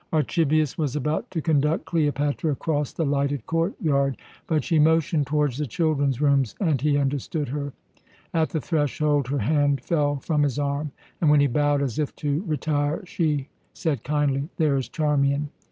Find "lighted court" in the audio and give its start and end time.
3.05-3.75